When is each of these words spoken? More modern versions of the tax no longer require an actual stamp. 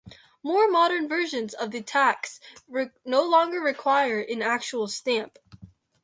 More 0.41 0.67
modern 0.67 1.07
versions 1.07 1.53
of 1.53 1.69
the 1.69 1.83
tax 1.83 2.39
no 3.05 3.21
longer 3.23 3.59
require 3.61 4.19
an 4.19 4.41
actual 4.41 4.87
stamp. 4.87 5.37